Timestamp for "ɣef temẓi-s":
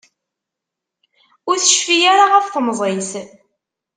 2.33-3.11